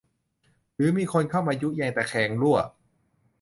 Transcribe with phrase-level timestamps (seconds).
[0.75, 2.57] หรือมีคนเข้ามายุแยงตะแคงรั่ว